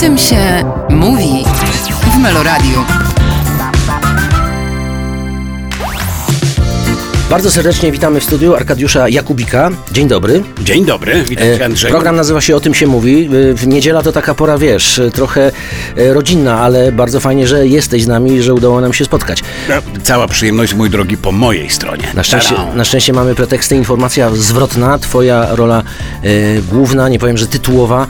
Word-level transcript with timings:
Tym 0.00 0.18
się 0.18 0.64
mówi 0.90 1.44
w 2.12 2.18
Meloradiu. 2.18 3.13
Bardzo 7.34 7.50
serdecznie 7.50 7.92
witamy 7.92 8.20
w 8.20 8.24
studiu 8.24 8.54
Arkadiusza 8.54 9.08
Jakubika. 9.08 9.70
Dzień 9.92 10.08
dobry. 10.08 10.42
Dzień 10.60 10.84
dobry, 10.84 11.24
witam 11.28 11.46
cię 11.46 11.62
E, 11.62 11.64
Andrzej. 11.64 11.90
Program 11.90 12.16
nazywa 12.16 12.40
się 12.40 12.56
O 12.56 12.60
tym 12.60 12.74
się 12.74 12.86
mówi. 12.86 13.28
E, 13.50 13.54
W 13.54 13.66
niedziela 13.66 14.02
to 14.02 14.12
taka 14.12 14.34
pora, 14.34 14.58
wiesz, 14.58 14.98
e, 14.98 15.10
trochę 15.10 15.52
rodzinna, 15.96 16.60
ale 16.60 16.92
bardzo 16.92 17.20
fajnie, 17.20 17.46
że 17.46 17.66
jesteś 17.66 18.02
z 18.02 18.06
nami 18.06 18.32
i 18.32 18.42
że 18.42 18.54
udało 18.54 18.80
nam 18.80 18.92
się 18.92 19.04
spotkać. 19.04 19.42
Cała 20.02 20.28
przyjemność, 20.28 20.74
mój 20.74 20.90
drogi, 20.90 21.16
po 21.16 21.32
mojej 21.32 21.70
stronie. 21.70 22.04
Na 22.14 22.22
szczęście, 22.22 22.54
na 22.74 22.84
szczęście 22.84 23.12
mamy 23.12 23.34
preteksty, 23.34 23.76
informacja 23.76 24.30
zwrotna, 24.30 24.98
twoja 24.98 25.54
rola 25.54 25.82
główna, 26.70 27.08
nie 27.08 27.18
powiem, 27.18 27.38
że 27.38 27.46
tytułowa, 27.46 28.06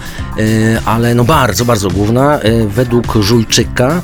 ale 0.85 1.14
no 1.14 1.25
bardzo, 1.25 1.64
bardzo 1.64 1.91
główna, 1.91 2.41
według 2.67 3.14
Żulczyka 3.21 4.03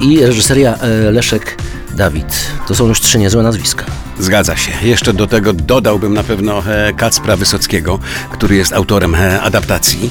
i 0.00 0.20
reżyseria 0.20 0.78
Leszek 1.12 1.56
Dawid. 1.94 2.46
To 2.68 2.74
są 2.74 2.86
już 2.88 3.00
trzy 3.00 3.18
niezłe 3.18 3.42
nazwiska. 3.42 3.84
Zgadza 4.18 4.56
się. 4.56 4.72
Jeszcze 4.82 5.12
do 5.12 5.26
tego 5.26 5.52
dodałbym 5.52 6.14
na 6.14 6.22
pewno 6.22 6.62
e, 6.66 6.92
Kacpra 6.92 7.36
Wysockiego, 7.36 7.98
który 8.30 8.56
jest 8.56 8.72
autorem 8.72 9.14
e, 9.14 9.40
adaptacji. 9.42 10.10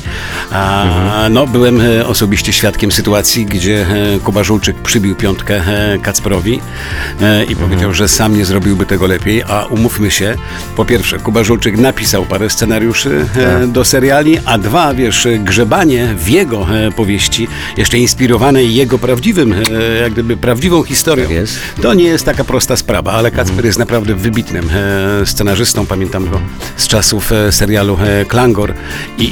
A, 0.51 0.75
Mhm. 0.85 1.33
No, 1.33 1.47
byłem 1.47 1.81
e, 1.81 2.07
osobiście 2.07 2.53
świadkiem 2.53 2.91
sytuacji, 2.91 3.45
gdzie 3.45 3.85
Kuba 4.23 4.43
Żulczyk 4.43 4.75
przybił 4.75 5.15
piątkę 5.15 5.61
Kacprowi 6.01 6.53
i 6.53 7.23
Mhm. 7.23 7.55
powiedział, 7.55 7.93
że 7.93 8.07
sam 8.07 8.37
nie 8.37 8.45
zrobiłby 8.45 8.85
tego 8.85 9.07
lepiej, 9.07 9.43
a 9.43 9.65
umówmy 9.65 10.11
się, 10.11 10.35
po 10.75 10.85
pierwsze, 10.85 11.19
Kuba 11.19 11.43
Żulczyk 11.43 11.77
napisał 11.77 12.25
parę 12.25 12.49
scenariuszy 12.49 13.25
Tak. 13.35 13.67
do 13.67 13.85
seriali, 13.85 14.37
a 14.45 14.57
dwa, 14.57 14.93
wiesz, 14.93 15.27
grzebanie 15.39 16.07
w 16.17 16.29
jego 16.29 16.67
powieści, 16.95 17.47
jeszcze 17.77 17.97
inspirowane 17.97 18.63
jego 18.63 18.99
prawdziwym, 18.99 19.55
jak 20.01 20.13
gdyby 20.13 20.37
prawdziwą 20.37 20.83
historią, 20.83 21.27
Tak 21.75 21.83
to 21.83 21.93
nie 21.93 22.03
jest 22.03 22.25
taka 22.25 22.43
prosta 22.43 22.75
sprawa, 22.75 23.11
ale 23.11 23.31
Kacper 23.31 23.65
jest 23.65 23.79
naprawdę 23.79 23.94
wybitnym 24.01 24.69
e, 25.21 25.25
scenarzystą, 25.25 25.85
pamiętam 25.85 26.29
go 26.29 26.39
z 26.77 26.87
czasów 26.87 27.31
e, 27.31 27.51
serialu 27.51 27.97
e, 28.01 28.25
Klangor 28.25 28.73
I, 29.17 29.23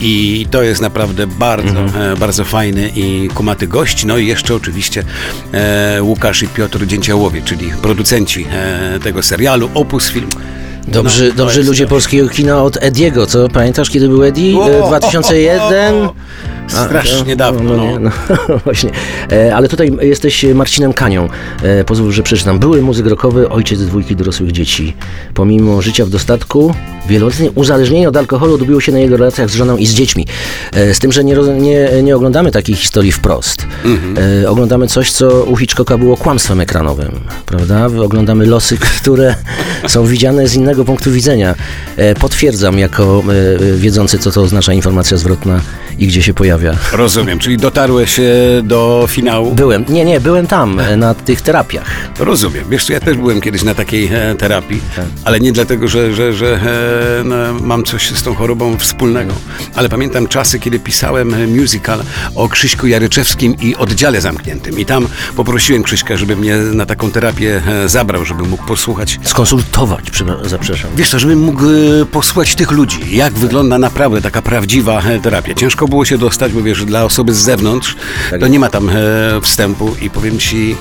i 0.41 0.45
to 0.51 0.63
jest 0.63 0.81
naprawdę 0.81 1.27
bardzo, 1.27 1.79
e, 1.79 2.17
bardzo 2.19 2.45
fajny 2.45 2.91
i 2.95 3.29
kumaty 3.33 3.67
gość. 3.67 4.05
No 4.05 4.17
i 4.17 4.27
jeszcze 4.27 4.55
oczywiście 4.55 5.03
Łukasz 6.01 6.43
i 6.43 6.47
Piotr 6.47 6.85
Dzięciołowie, 6.85 7.41
czyli 7.45 7.71
producenci 7.81 8.45
tego 9.03 9.23
serialu, 9.23 9.69
Opus 9.73 10.09
Film. 10.09 10.29
Dobrzy, 10.87 11.27
No, 11.29 11.35
dobrzy 11.35 11.63
ludzie 11.63 11.87
polskiego 11.87 12.29
kina 12.29 12.63
od 12.63 12.77
Ediego, 12.83 13.25
co? 13.27 13.49
Pamiętasz, 13.49 13.89
kiedy 13.89 14.07
był 14.07 14.23
Eddie? 14.23 14.53
E, 14.55 14.83
O, 14.83 14.87
2001? 14.87 15.95
A, 15.95 16.13
Strasznie 16.67 17.31
to- 17.31 17.35
dawno. 17.35 17.77
No, 17.77 17.83
nie, 17.85 17.99
No. 17.99 18.09
no, 18.49 18.57
właśnie. 18.65 18.89
E, 19.31 19.55
ale 19.55 19.67
tutaj 19.69 19.91
jesteś 20.01 20.45
Marcinem 20.55 20.93
Kanią. 20.93 21.29
E, 21.63 21.83
pozwól, 21.83 22.11
że 22.11 22.23
przeczytam. 22.23 22.59
Były 22.59 22.81
muzyk 22.81 23.05
rockowy, 23.05 23.49
ojciec 23.49 23.79
dwójki 23.81 24.15
dorosłych 24.15 24.51
dzieci. 24.51 24.93
Pomimo 25.33 25.81
życia 25.81 26.05
w 26.05 26.09
dostatku, 26.09 26.73
wieloletnie 27.09 27.51
uzależnienie 27.51 28.09
od 28.09 28.17
alkoholu 28.17 28.53
odbiło 28.55 28.81
się 28.81 28.91
na 28.91 28.99
jego 28.99 29.17
relacjach 29.17 29.49
z 29.49 29.55
żoną 29.55 29.77
i 29.77 29.85
z 29.85 29.93
dziećmi. 29.93 30.25
E, 30.73 30.93
z 30.93 30.99
tym, 30.99 31.11
że 31.11 31.23
nie, 31.23 31.35
nie, 31.35 32.03
nie 32.03 32.15
oglądamy 32.15 32.51
takiej 32.51 32.75
historii 32.75 33.11
wprost. 33.11 33.65
E, 34.43 34.49
oglądamy 34.49 34.87
coś, 34.87 35.11
co 35.11 35.43
u 35.43 35.55
Hitchcocka 35.55 35.97
było 35.97 36.17
kłamstwem 36.17 36.61
ekranowym, 36.61 37.11
prawda? 37.45 37.85
Oglądamy 37.85 38.45
losy, 38.45 38.77
które 39.01 39.35
są 39.87 40.05
widziane 40.05 40.47
z 40.47 40.55
innego 40.55 40.85
punktu 40.85 41.11
widzenia. 41.11 41.55
Potwierdzam 42.19 42.79
jako 42.79 43.23
wiedzący, 43.75 44.19
co 44.19 44.31
to 44.31 44.41
oznacza 44.41 44.73
informacja 44.73 45.17
zwrotna 45.17 45.61
i 45.99 46.07
gdzie 46.07 46.23
się 46.23 46.33
pojawia. 46.33 46.73
Rozumiem, 46.93 47.39
czyli 47.39 47.57
dotarłeś 47.57 48.19
e, 48.19 48.23
do 48.63 49.05
finału. 49.09 49.55
Byłem, 49.55 49.85
nie, 49.89 50.05
nie, 50.05 50.19
byłem 50.19 50.47
tam, 50.47 50.79
e, 50.79 50.97
na 50.97 51.13
tych 51.13 51.41
terapiach. 51.41 51.87
Rozumiem. 52.19 52.63
Wiesz, 52.69 52.89
ja 52.89 52.99
też 52.99 53.17
byłem 53.17 53.41
kiedyś 53.41 53.63
na 53.63 53.75
takiej 53.75 54.09
e, 54.13 54.35
terapii, 54.35 54.81
Tak. 54.95 55.05
ale 55.23 55.39
nie 55.39 55.51
dlatego, 55.53 55.87
że, 55.87 56.13
że, 56.13 56.33
że 56.33 56.59
no, 57.25 57.35
mam 57.61 57.83
coś 57.83 58.09
z 58.11 58.23
tą 58.23 58.35
chorobą 58.35 58.77
wspólnego. 58.77 59.33
Ale 59.75 59.89
pamiętam 59.89 60.27
czasy, 60.27 60.59
kiedy 60.59 60.79
pisałem 60.79 61.35
musical 61.59 62.03
o 62.35 62.49
Krzyśku 62.49 62.87
Jaryczewskim 62.87 63.55
i 63.61 63.75
oddziale 63.75 64.21
zamkniętym. 64.21 64.79
I 64.79 64.85
tam 64.85 65.07
poprosiłem 65.35 65.83
Krzyśka, 65.83 66.17
żeby 66.17 66.35
mnie 66.35 66.57
na 66.57 66.85
taką 66.85 67.11
terapię 67.11 67.61
zabrał, 67.85 68.25
żeby 68.25 68.43
mógł 68.43 68.65
posłuchać. 68.65 69.19
Skonsultować, 69.23 70.11
prze- 70.11 70.49
zapraszam. 70.49 70.89
Wiesz 70.95 71.09
co, 71.09 71.19
żebym 71.19 71.39
mógł 71.39 71.63
posłuchać 72.11 72.55
tych 72.55 72.71
ludzi, 72.71 72.99
jak 73.17 73.33
wygląda 73.33 73.77
naprawdę 73.77 74.21
taka 74.21 74.41
prawdziwa 74.41 75.01
terapia. 75.23 75.53
Ciężko 75.53 75.82
było 75.87 76.05
się 76.05 76.17
dostać, 76.17 76.53
bo 76.53 76.61
wiesz, 76.61 76.85
dla 76.85 77.03
osoby 77.03 77.33
z 77.33 77.37
zewnątrz 77.37 77.95
to 78.39 78.47
nie 78.47 78.59
ma 78.59 78.69
tam 78.69 78.89
e, 78.89 78.93
wstępu 79.41 79.95
i 80.01 80.09
powiem 80.09 80.39
ci, 80.39 80.75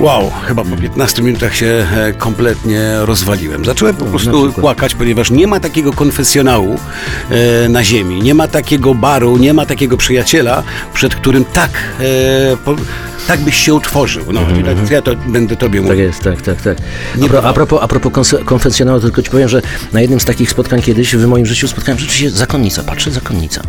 wow, 0.00 0.30
chyba 0.46 0.64
po 0.64 0.76
15 0.76 1.22
minutach 1.22 1.56
się 1.56 1.86
e, 1.96 2.12
kompletnie 2.12 2.92
rozwaliłem. 3.00 3.64
Zacząłem 3.64 3.96
po 3.96 4.04
prostu 4.04 4.30
przykład. 4.30 4.56
płakać, 4.56 4.94
ponieważ 4.94 5.30
nie 5.30 5.46
ma 5.46 5.60
takiego 5.60 5.92
konfesjonału 5.92 6.78
e, 7.30 7.68
na 7.68 7.84
ziemi, 7.84 8.22
nie 8.22 8.34
ma 8.34 8.48
takiego 8.48 8.94
baru, 8.94 9.36
nie 9.36 9.54
ma 9.54 9.66
takiego 9.66 9.96
przyjaciela, 9.96 10.62
przed 10.94 11.14
którym 11.14 11.44
tak, 11.44 11.70
e, 12.00 12.56
po, 12.64 12.76
tak 13.28 13.40
byś 13.40 13.56
się 13.56 13.74
utworzył. 13.74 14.24
No, 14.32 14.40
tak, 14.40 14.90
ja 14.90 15.02
to 15.02 15.14
będę 15.26 15.56
tobie 15.56 15.80
Tak 15.80 15.88
mówił. 15.88 16.04
jest, 16.04 16.22
tak, 16.22 16.42
tak, 16.42 16.62
tak. 16.62 16.78
Nie 17.16 17.38
A, 17.42 17.52
propos, 17.52 17.78
a 17.82 17.88
propos 17.88 18.34
konfesjonału, 18.44 19.00
tylko 19.00 19.22
ci 19.22 19.30
powiem, 19.30 19.48
że 19.48 19.62
na 19.92 20.00
jednym 20.00 20.20
z 20.20 20.24
takich 20.24 20.50
spotkań 20.50 20.82
kiedyś 20.82 21.16
w 21.16 21.26
moim 21.26 21.46
życiu 21.46 21.68
spotkałem 21.68 21.98
rzeczywiście 21.98 22.30
zakonnica, 22.30 22.82
patrzę, 22.82 23.10
zakonnica. 23.10 23.62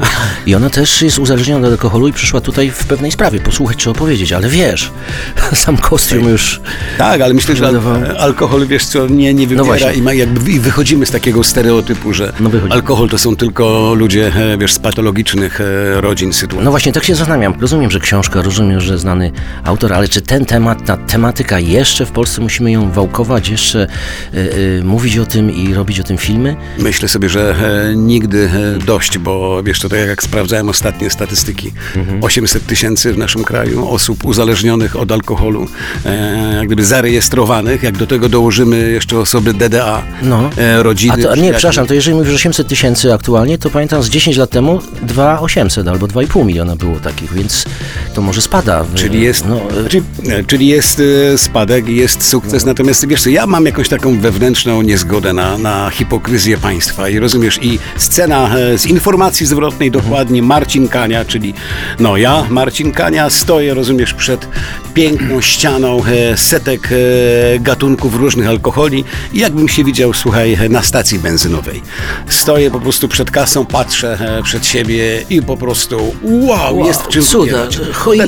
I 0.46 0.56
ona 0.56 0.70
też 0.70 1.02
jest 1.02 1.20
uzależniona 1.20 1.68
od 1.68 1.74
alkoholu 1.74 2.08
i 2.08 2.14
przyszła 2.14 2.42
tutaj 2.42 2.72
w 2.72 2.86
pewnej 2.86 3.12
sprawie 3.12 3.40
posłuchać 3.40 3.78
czy 3.78 3.90
opowiedzieć, 3.90 4.32
ale 4.32 4.50
wiesz, 4.50 4.92
sam 5.54 5.78
kostium 5.78 6.30
już... 6.30 6.62
Tak, 6.98 7.22
ale 7.22 7.34
myślę, 7.34 7.56
że 7.56 7.68
al- 7.68 8.16
alkohol, 8.20 8.68
wiesz 8.68 8.86
co, 8.86 9.08
nie, 9.08 9.34
nie 9.34 9.48
wybiera 9.48 9.64
właśnie. 9.64 9.94
i, 9.94 10.02
ma 10.02 10.14
jakby, 10.14 10.52
i 10.52 10.60
wychodzimy 10.60 11.06
z 11.06 11.12
takiego 11.12 11.44
stereotypu, 11.44 12.14
że 12.14 12.34
No 12.40 12.50
alkohol 12.70 13.10
to 13.10 13.18
są 13.18 13.36
tylko 13.36 13.94
ludzie, 13.94 14.32
e, 14.36 14.58
wiesz, 14.58 14.74
z 14.74 14.80
patologicznych 14.80 15.62
e, 15.62 16.02
rodzin, 16.02 16.34
sytuacji. 16.34 16.66
No 16.66 16.72
właśnie, 16.72 16.92
tak 16.92 17.04
się 17.04 17.16
zastanawiam. 17.16 17.54
Rozumiem, 17.62 17.92
że 17.92 18.00
książka, 18.00 18.42
rozumiem, 18.42 18.82
że 18.82 18.98
znany 18.98 19.32
autor, 19.64 19.94
ale 19.94 20.08
czy 20.08 20.22
ten 20.22 20.46
temat, 20.46 20.86
ta 20.86 20.98
tematyka 20.98 21.60
jeszcze 21.60 22.06
w 22.06 22.12
Polsce 22.12 22.42
musimy 22.42 22.72
ją 22.72 22.92
wałkować, 22.92 23.50
jeszcze 23.50 23.88
y, 24.34 24.38
y, 24.38 24.82
mówić 24.84 25.18
o 25.18 25.26
tym 25.26 25.52
i 25.56 25.74
robić 25.74 26.00
o 26.00 26.04
tym 26.04 26.18
filmy? 26.18 26.56
Myślę 26.78 27.08
sobie, 27.10 27.30
że 27.30 27.56
e, 27.92 27.96
nigdy 27.96 28.50
e, 28.82 28.86
dość, 28.86 29.18
bo 29.18 29.64
wiesz, 29.64 29.80
to 29.80 29.90
tak 29.90 30.00
jak 30.08 30.24
sprawdzałem 30.24 30.70
ostatnie 30.70 31.10
statystyki, 31.10 31.72
Mhm. 31.96 32.24
800 32.24 32.66
tysięcy 32.66 33.14
w 33.14 33.18
naszym 33.18 33.44
kraju 33.44 33.90
osób 33.90 34.26
uzależnionych 34.26 34.96
od 34.96 35.12
alkoholu, 35.12 35.68
e, 36.06 36.54
jak 36.58 36.68
gdyby 36.68 36.86
zarejestrowanych, 36.86 37.84
jak 37.84 37.98
do 37.98 38.08
tego 38.08 38.30
dołożymy 38.30 38.92
jeszcze 38.92 39.18
osoby 39.20 39.54
DDA, 39.54 40.04
No. 40.22 40.50
e, 40.58 40.84
rodziny. 40.84 41.14
A 41.14 41.18
to, 41.18 41.36
nie, 41.36 41.52
przepraszam, 41.54 41.88
to 41.88 41.94
jeżeli 41.94 42.18
mówisz 42.18 42.36
800 42.36 42.68
tysięcy 42.68 43.14
aktualnie, 43.14 43.58
to 43.58 43.70
pamiętam 43.70 44.04
z 44.04 44.10
10 44.10 44.38
lat 44.38 44.50
temu 44.50 44.80
2800 45.02 45.88
albo 45.88 46.08
2,5 46.08 46.46
miliona 46.46 46.76
było 46.76 47.00
takich, 47.00 47.34
więc 47.34 47.66
to 48.14 48.22
może 48.22 48.42
spada. 48.42 48.84
w- 48.84 48.94
Czyli 48.96 49.22
jest, 49.22 49.39
No, 49.48 49.62
czyli, 49.90 50.04
czyli 50.48 50.68
jest 50.68 51.02
e, 51.34 51.38
spadek, 51.38 51.88
jest 51.88 52.28
sukces, 52.28 52.66
natomiast 52.66 53.08
wiesz 53.08 53.22
co, 53.22 53.30
ja 53.30 53.48
mam 53.48 53.66
jakąś 53.66 53.90
taką 53.90 54.20
wewnętrzną 54.20 54.82
niezgodę 54.82 55.34
na, 55.34 55.58
na 55.58 55.90
hipokryzję 55.90 56.58
państwa 56.58 57.10
i 57.10 57.20
rozumiesz, 57.20 57.60
i 57.62 57.80
scena 57.98 58.58
e, 58.58 58.78
z 58.78 58.86
informacji 58.86 59.46
zwrotnej 59.46 59.92
dokładnie 59.92 60.42
Marcin 60.42 60.88
Kania, 60.88 61.26
czyli 61.26 61.54
no 62.00 62.18
ja, 62.18 62.46
Marcin 62.50 62.92
Kania, 62.92 63.30
stoję, 63.30 63.74
rozumiesz, 63.74 64.14
przed 64.14 64.48
piękną 64.94 65.42
ścianą 65.42 66.02
e, 66.06 66.38
setek 66.38 66.90
e, 66.92 67.60
gatunków 67.60 68.16
różnych 68.16 68.48
alkoholi 68.48 69.04
i 69.34 69.40
jakbym 69.40 69.68
się 69.68 69.84
widział, 69.84 70.14
słuchaj, 70.14 70.58
na 70.70 70.82
stacji 70.82 71.20
benzynowej. 71.20 71.82
Stoję 72.30 72.72
po 72.72 72.80
prostu 72.80 73.08
przed 73.08 73.32
kasą, 73.32 73.66
patrzę 73.66 74.42
przed 74.44 74.66
siebie 74.66 75.24
i 75.30 75.42
po 75.42 75.58
prostu 75.58 76.16
wow, 76.24 76.60
Wow, 76.78 76.86
jest 76.86 77.02
w 77.02 77.08
czym 77.08 77.24
cuda, 77.24 77.68
choinka, 77.94 78.28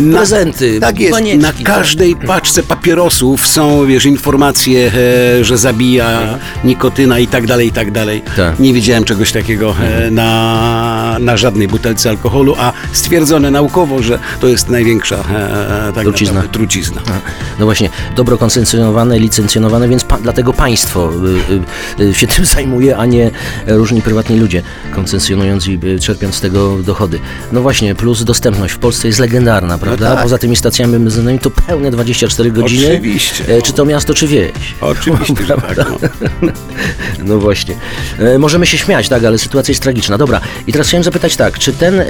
Na- 0.00 0.13
prezenty, 0.16 0.80
Tak 0.80 1.00
jest. 1.00 1.20
Na 1.36 1.52
każdej 1.64 2.16
paczce 2.16 2.62
papierosów 2.84 3.46
są, 3.46 3.86
wiesz, 3.86 4.06
informacje, 4.06 4.92
e, 5.40 5.44
że 5.44 5.58
zabija 5.58 6.38
nikotyna 6.64 7.18
i 7.18 7.26
tak 7.26 7.46
dalej, 7.46 7.68
i 7.68 7.72
tak 7.72 7.90
dalej. 7.90 8.22
Tak. 8.36 8.58
Nie 8.60 8.72
widziałem 8.72 9.04
czegoś 9.04 9.32
takiego 9.32 9.74
e, 9.80 10.10
na, 10.10 11.16
na 11.20 11.36
żadnej 11.36 11.68
butelce 11.68 12.10
alkoholu, 12.10 12.54
a 12.58 12.72
stwierdzone 12.92 13.50
naukowo, 13.50 14.02
że 14.02 14.18
to 14.40 14.48
jest 14.48 14.68
największa 14.68 15.16
e, 15.16 15.92
tak 15.94 16.04
Trucizna. 16.04 16.34
naprawdę 16.34 16.58
trucizna. 16.58 17.02
No 17.58 17.64
właśnie, 17.64 17.90
dobro 18.16 18.38
koncencjonowane, 18.38 19.18
licencjonowane, 19.18 19.88
więc 19.88 20.04
pa, 20.04 20.18
dlatego 20.18 20.52
państwo 20.52 21.10
y, 21.98 22.02
y, 22.02 22.08
y, 22.08 22.14
się 22.14 22.26
tym 22.36 22.44
zajmuje, 22.44 22.96
a 22.96 23.06
nie 23.06 23.30
różni 23.66 24.02
prywatni 24.02 24.38
ludzie, 24.38 24.62
koncesjonując 24.94 25.68
i 25.68 25.78
y, 25.84 26.00
czerpiąc 26.00 26.34
z 26.34 26.40
tego 26.40 26.76
dochody. 26.82 27.20
No 27.52 27.62
właśnie, 27.62 27.94
plus 27.94 28.24
dostępność 28.24 28.74
w 28.74 28.78
Polsce 28.78 29.08
jest 29.08 29.20
legendarna, 29.20 29.78
prawda? 29.78 30.14
tak. 30.14 30.22
Poza 30.22 30.38
tymi 30.38 30.56
stacjami 30.56 30.98
benzynowymi 30.98 31.38
to 31.38 31.50
pełne 31.50 31.90
24 31.90 32.50
godziny 32.50 32.73
rodziny, 32.74 32.94
Oczywiście, 32.98 33.44
e, 33.48 33.56
no. 33.56 33.62
czy 33.62 33.72
to 33.72 33.84
miasto, 33.84 34.14
czy 34.14 34.26
wieś. 34.26 34.52
Oczywiście, 34.80 35.46
że 35.46 35.56
tak. 35.56 35.76
No. 35.78 36.52
No 37.24 37.38
właśnie. 37.38 37.74
E, 38.18 38.38
możemy 38.38 38.66
się 38.66 38.78
śmiać, 38.78 39.08
tak, 39.08 39.24
ale 39.24 39.38
sytuacja 39.38 39.72
jest 39.72 39.82
tragiczna. 39.82 40.18
Dobra, 40.18 40.40
i 40.66 40.72
teraz 40.72 40.88
chciałem 40.88 41.04
zapytać 41.04 41.36
tak, 41.36 41.58
czy 41.58 41.72
ten 41.72 42.00
e, 42.00 42.06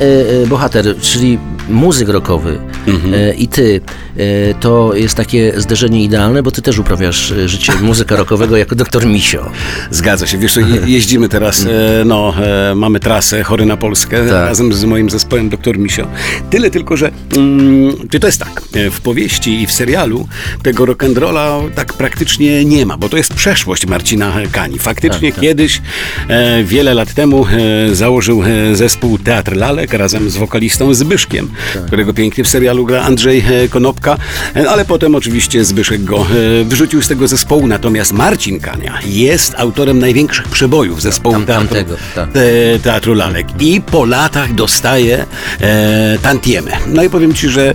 bohater, 0.46 0.96
czyli 1.00 1.38
muzyk 1.68 2.08
rockowy 2.08 2.58
Mhm. 2.86 3.14
e, 3.14 3.34
i 3.34 3.48
ty, 3.48 3.80
e, 4.16 4.20
to 4.60 4.94
jest 4.94 5.14
takie 5.14 5.52
zderzenie 5.60 6.04
idealne, 6.04 6.42
bo 6.42 6.50
ty 6.50 6.62
też 6.62 6.78
uprawiasz 6.78 7.32
e, 7.32 7.48
życie 7.48 7.72
muzyka 7.82 8.16
rockowego 8.16 8.56
jako 8.56 8.74
doktor 8.74 9.06
Misio. 9.06 9.50
Zgadza 9.90 10.26
się. 10.26 10.38
Wiesz, 10.38 10.58
jeździmy 10.86 11.28
teraz, 11.28 11.66
e, 11.66 12.04
no, 12.04 12.34
e, 12.70 12.74
mamy 12.74 13.00
trasę 13.00 13.42
Chory 13.42 13.66
na 13.66 13.76
Polskę 13.76 14.18
Tak. 14.18 14.28
razem 14.30 14.72
z 14.72 14.84
moim 14.84 15.10
zespołem 15.10 15.48
Dr. 15.48 15.78
Misio. 15.78 16.06
Tyle 16.50 16.70
tylko, 16.70 16.96
że 16.96 17.10
mm, 17.36 17.96
czy 18.10 18.20
to 18.20 18.26
jest 18.26 18.38
tak, 18.40 18.62
e, 18.74 18.90
w 18.90 19.00
powieści 19.00 19.62
i 19.62 19.66
w 19.66 19.72
serialu 19.72 20.28
tego 20.62 20.84
rock'n'rolla 20.84 21.70
tak 21.74 21.92
praktycznie 21.92 22.64
nie 22.64 22.86
ma, 22.86 22.96
bo 22.96 23.08
to 23.08 23.16
jest 23.16 23.34
przeszłość 23.34 23.86
Marcina 23.86 24.32
Kani. 24.52 24.78
Faktycznie 24.78 25.32
Tak, 25.32 25.40
kiedyś, 25.40 25.80
e, 26.28 26.64
wiele 26.64 26.94
lat 26.94 27.14
temu 27.14 27.46
założył 27.92 28.42
zespół 28.72 29.18
Teatr 29.18 29.56
Lalek 29.56 29.92
razem 29.92 30.30
z 30.30 30.36
wokalistą 30.36 30.94
Zbyszkiem, 30.94 31.48
Tak. 31.74 31.86
którego 31.86 32.14
pięknie 32.14 32.44
w 32.44 32.48
serialu 32.48 32.86
gra 32.86 33.02
Andrzej 33.02 33.44
e, 33.48 33.68
Konopka, 33.68 34.16
e, 34.56 34.70
ale 34.70 34.84
potem 34.84 35.14
oczywiście 35.14 35.64
Zbyszek 35.64 36.04
go 36.04 36.26
e, 36.60 36.64
wyrzucił 36.64 37.02
z 37.02 37.08
tego 37.08 37.28
zespołu, 37.28 37.66
natomiast 37.66 38.12
Marcin 38.12 38.60
Kania 38.60 38.98
jest 39.06 39.54
autorem 39.56 39.98
największych 39.98 40.48
przebojów 40.48 41.02
zespołu 41.02 41.34
Tam- 41.34 41.46
teatru, 41.46 41.68
tamtego, 41.68 41.96
tak. 42.14 42.32
te, 42.32 42.42
teatru 42.82 43.14
Lalek 43.14 43.46
i 43.60 43.80
po 43.80 44.04
latach 44.04 44.54
dostaje 44.54 45.26
e, 45.60 46.18
tantiemy. 46.22 46.70
No 46.86 47.02
i 47.02 47.10
powiem 47.10 47.34
Ci, 47.34 47.48
że 47.48 47.74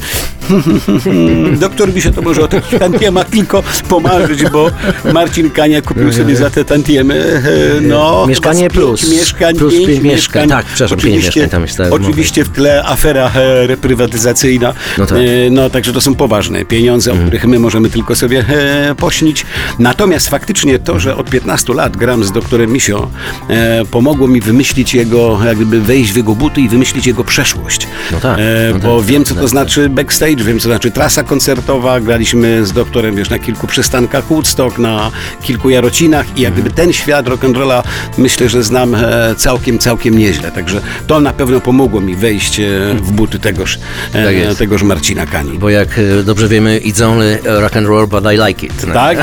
doktor 1.60 1.94
mi 1.94 2.02
się 2.02 2.12
to 2.12 2.22
może 2.22 2.44
o 2.44 2.48
tych 2.48 2.64
tantiemach 2.80 3.30
tylko 3.30 3.64
pomarzyć, 3.90 4.44
bo 4.50 4.72
Marcin 5.14 5.50
Kania 5.50 5.82
kupił 5.82 6.14
sobie 6.14 6.36
za 6.36 6.50
te 6.50 6.66
tantiemy 6.66 7.42
e, 7.78 7.82
no, 7.82 8.26
Mieszkanie 8.28 8.62
pięć 8.62 8.74
plus. 8.74 9.12
mieszkań, 9.12 9.56
Plus 9.56 9.74
pięć 9.74 9.88
pięć 9.88 10.02
mieszkań. 10.04 10.50
Tak, 10.50 10.66
przepraszam, 10.66 10.98
pięć 10.98 11.08
Oczywiście- 11.18 11.40
mieszkań 11.40 11.50
tam 11.52 11.62
jest, 11.62 11.78
tak, 11.78 11.94
Oczywiście 11.94 12.44
w 12.46 12.50
tle 12.50 12.84
afera 12.86 13.32
e, 13.36 13.68
reprywatyzacyjna. 13.68 14.74
No 14.98 15.06
tak. 15.06 15.18
Mhm. 15.18 15.54
no 15.54 15.70
także 15.70 15.94
to 15.94 16.02
są 16.02 16.16
poważne 16.16 16.66
pieniądze, 16.66 17.14
o 17.14 17.16
których 17.16 17.46
my 17.46 17.60
możemy 17.60 17.90
tylko 17.90 18.16
sobie 18.16 18.46
e, 18.50 18.96
pośnić. 18.96 19.46
Natomiast 19.80 20.30
faktycznie 20.30 20.80
to, 20.80 21.00
że 21.00 21.16
od 21.18 21.30
15 21.30 21.74
lat 21.74 21.98
gram 21.98 22.24
z 22.24 22.32
doktorem 22.32 22.72
Misio, 22.72 23.10
e, 23.50 23.86
pomogło 23.92 24.28
mi 24.28 24.42
wymyślić 24.42 24.94
jego, 24.94 25.40
jakby 25.46 25.82
wejść 25.82 26.12
w 26.12 26.16
jego 26.18 26.36
buty 26.36 26.62
i 26.62 26.70
wymyślić 26.70 27.08
jego 27.08 27.24
przeszłość. 27.24 27.88
No 28.12 28.20
tak, 28.20 28.40
E, 28.40 28.44
no 28.74 28.80
bo 28.80 28.98
tak, 28.98 29.06
wiem, 29.08 29.24
tak, 29.24 29.28
co 29.30 29.36
to 29.36 29.42
tak, 29.42 29.50
znaczy 29.50 29.90
backstage, 29.90 30.39
wiem, 30.44 30.60
co 30.60 30.70
znaczy 30.70 30.92
trasa 30.92 31.24
koncertowa. 31.24 32.00
Graliśmy 32.00 32.66
z 32.66 32.72
doktorem, 32.72 33.16
wiesz, 33.16 33.30
na 33.30 33.40
kilku 33.40 33.68
przystankach 33.68 34.26
Woodstock, 34.26 34.78
na 34.78 35.12
kilku 35.42 35.70
jarocinach 35.70 36.26
i 36.38 36.42
jak 36.42 36.54
gdyby 36.54 36.70
ten 36.72 36.94
świat 36.94 37.26
rock'n'rolla 37.26 37.84
myślę, 38.18 38.50
że 38.50 38.64
znam 38.64 38.96
e, 38.96 39.36
całkiem, 39.38 39.80
całkiem 39.80 40.18
nieźle. 40.18 40.52
Także 40.52 40.82
to 41.08 41.20
na 41.20 41.34
pewno 41.34 41.60
pomogło 41.62 42.02
mi 42.02 42.16
wejść 42.16 42.60
e, 42.60 42.64
w 43.02 43.12
buty 43.12 43.40
tegoż, 43.40 43.80
Tak 44.14 44.26
e, 44.26 44.34
jest. 44.34 44.60
tegoż 44.60 44.84
Marcina 44.84 45.26
Kani. 45.26 45.58
Bo 45.60 45.70
jak 45.70 46.00
dobrze 46.24 46.48
wiemy, 46.48 46.80
it's 46.86 47.04
only 47.06 47.40
rock 47.46 47.78
and 47.78 47.88
roll, 47.88 48.08
but 48.08 48.24
I 48.34 48.48
like 48.48 48.66
it. 48.66 48.88
No. 48.88 48.94
Tak? 48.94 49.18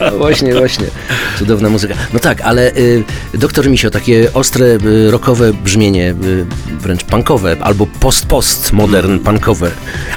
No 0.00 0.10
właśnie, 0.18 0.54
właśnie. 0.54 0.86
Cudowna 1.38 1.68
muzyka. 1.68 1.94
No 2.12 2.18
tak, 2.20 2.40
ale 2.40 2.72
y, 2.76 3.04
doktor 3.34 3.70
Misio, 3.70 3.90
takie 3.90 4.32
ostre, 4.32 4.66
y, 4.66 5.10
rockowe 5.10 5.52
brzmienie, 5.52 6.10
y, 6.24 6.46
wręcz 6.80 7.04
punkowe, 7.04 7.56
albo 7.60 7.86
post-post 8.00 8.72
modern 8.96 9.18
punkowe. 9.18 9.70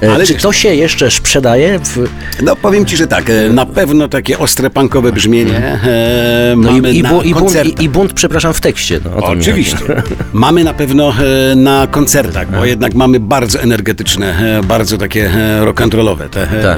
E, 0.03 0.11
Ale 0.13 0.25
czy 0.25 0.33
to 0.33 0.53
się 0.53 0.75
jeszcze 0.75 1.11
sprzedaje? 1.11 1.79
W, 1.79 2.09
No 2.41 2.55
powiem 2.55 2.85
ci, 2.85 2.97
że 2.97 3.07
tak, 3.07 3.29
e, 3.29 3.49
na 3.49 3.65
pewno 3.65 4.07
takie 4.07 4.39
ostre 4.39 4.69
punkowe 4.69 5.11
brzmienie 5.11 5.57
e, 5.57 6.53
no 6.57 6.71
mamy 6.71 6.91
i, 6.91 6.97
i, 6.97 7.03
na 7.03 7.09
bu, 7.09 7.21
i, 7.21 7.33
bunt, 7.33 7.81
i, 7.81 7.89
bunt, 7.89 8.13
przepraszam, 8.13 8.53
w 8.53 8.61
tekście. 8.61 8.99
No, 9.05 9.11
Oczywiście. 9.25 9.77
Mamy 10.33 10.63
na 10.63 10.73
pewno 10.73 11.13
na 11.55 11.87
koncertach, 11.87 12.51
bo 12.51 12.65
jednak 12.65 12.93
mamy 12.93 13.19
bardzo 13.19 13.61
energetyczne, 13.61 14.59
bardzo 14.67 14.97
takie 14.97 15.31
rock'n'rollowe 15.63 16.29
te, 16.29 16.47
Tak. 16.47 16.77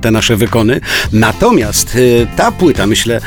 te 0.00 0.10
nasze 0.10 0.36
wykony. 0.36 0.80
Natomiast 1.12 1.98
ta 2.36 2.52
płyta, 2.52 2.86
myślę, 2.86 3.20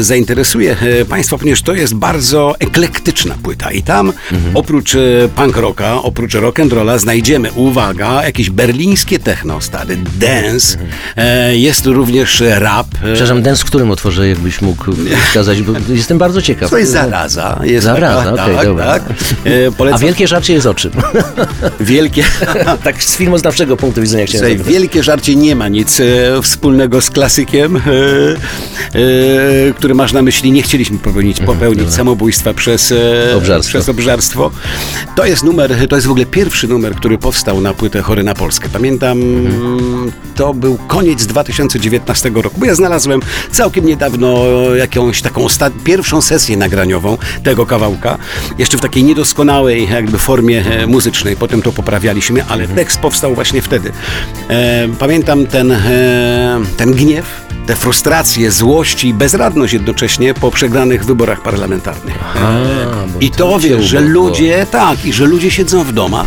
zainteresuje 0.00 0.76
Państwa, 1.08 1.38
ponieważ 1.38 1.62
to 1.62 1.74
jest 1.74 1.94
bardzo 1.94 2.54
eklektyczna 2.58 3.34
płyta 3.42 3.70
i 3.70 3.82
tam 3.82 4.12
Mhm. 4.32 4.56
oprócz 4.56 4.92
punk 5.36 5.56
rocka, 5.56 6.02
oprócz 6.02 6.34
rock'n'rolla 6.34 6.97
znajdziemy, 6.98 7.52
uwaga, 7.52 8.24
jakieś 8.24 8.50
berlińskie 8.50 9.18
techno, 9.18 9.60
stary 9.60 9.96
dance, 10.20 10.78
e, 11.16 11.56
jest 11.56 11.86
również 11.86 12.42
rap. 12.58 12.86
Przepraszam, 13.02 13.42
dance 13.42 13.62
w 13.62 13.66
którym 13.66 13.90
utworze, 13.90 14.28
jakbyś 14.28 14.60
mógł 14.62 14.84
wskazać, 15.28 15.62
bo 15.62 15.72
jestem 15.88 16.18
bardzo 16.18 16.42
ciekaw. 16.42 16.70
To 16.70 16.78
jest 16.78 16.92
zaraza. 16.92 17.60
Jest 17.64 17.84
Zaraza, 17.84 18.30
taka, 18.30 18.42
okej, 18.44 18.56
tak, 18.56 18.66
dobra. 18.66 18.86
tak. 18.86 19.02
E, 19.46 19.68
A 19.68 19.72
polecam 19.72 20.00
wielkie 20.00 20.28
żarcie 20.28 20.52
jest 20.52 20.66
o 20.66 20.74
czym? 20.74 20.90
wielkie. 21.80 22.24
tak 22.84 23.04
z 23.04 23.16
filmoznawczego 23.16 23.76
punktu 23.76 24.00
widzenia 24.00 24.26
chciałem 24.26 24.40
Słuchaj, 24.40 24.58
zapytać. 24.58 24.72
wielkie 24.80 25.02
żarcie 25.02 25.36
nie 25.36 25.56
ma 25.56 25.68
nic 25.68 26.00
e, 26.00 26.04
wspólnego 26.42 27.00
z 27.00 27.10
klasykiem, 27.10 27.76
e, 27.76 27.80
e, 27.80 29.72
który 29.76 29.94
masz 29.94 30.12
na 30.12 30.22
myśli. 30.22 30.52
Nie 30.52 30.62
chcieliśmy 30.62 30.98
popełnić, 30.98 31.40
popełnić 31.40 31.94
samobójstwa 31.94 32.54
przez, 32.54 32.92
e, 32.92 33.36
Obżarstwo. 33.36 33.70
przez 33.70 33.88
obżarstwo. 33.88 34.50
To 35.16 35.24
jest 35.26 35.42
numer, 35.42 35.88
to 35.88 35.96
jest 35.96 36.06
w 36.06 36.10
ogóle 36.10 36.26
pierwszy 36.26 36.68
numer, 36.68 36.87
który 36.94 37.18
powstał 37.18 37.60
na 37.60 37.74
płytę 37.74 38.02
Chory 38.02 38.22
na 38.22 38.34
Polskę. 38.34 38.68
Pamiętam, 38.72 39.20
to 40.34 40.54
był 40.54 40.78
koniec 40.86 41.26
2019 41.26 42.30
roku, 42.34 42.60
bo 42.60 42.66
ja 42.66 42.74
znalazłem 42.74 43.20
całkiem 43.50 43.86
niedawno 43.86 44.44
jakąś 44.74 45.22
taką 45.22 45.48
pierwszą 45.84 46.20
sesję 46.20 46.56
nagraniową 46.56 47.18
tego 47.42 47.66
kawałka, 47.66 48.18
jeszcze 48.58 48.78
w 48.78 48.80
takiej 48.80 49.04
niedoskonałej 49.04 49.88
jakby 49.90 50.18
formie 50.18 50.64
e, 50.66 50.86
muzycznej. 50.86 51.36
Potem 51.36 51.62
to 51.62 51.72
poprawialiśmy, 51.72 52.44
ale 52.48 52.68
tekst 52.68 53.00
powstał 53.00 53.34
właśnie 53.34 53.62
wtedy. 53.62 53.92
E, 54.48 54.88
pamiętam 54.98 55.46
ten, 55.46 55.72
e, 55.72 56.60
ten 56.76 56.92
gniew, 56.92 57.24
te 57.66 57.76
frustracje, 57.76 58.50
złość 58.50 59.04
i 59.04 59.14
bezradność 59.14 59.72
jednocześnie 59.72 60.34
po 60.34 60.50
przegranych 60.50 61.04
wyborach 61.04 61.42
parlamentarnych. 61.42 62.18
A, 62.36 62.52
bo 63.14 63.20
I 63.20 63.30
to 63.30 63.60
cię 63.60 63.68
wiesz, 63.68 63.84
że 63.84 64.00
ludzie, 64.00 64.66
tak, 64.70 65.04
i 65.04 65.12
że 65.12 65.26
ludzie 65.26 65.50
siedzą 65.50 65.84
w 65.84 65.92
domach 65.92 66.26